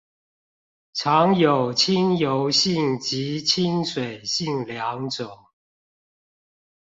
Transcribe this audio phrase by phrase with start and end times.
[0.93, 5.45] 常有親油性及親水性兩種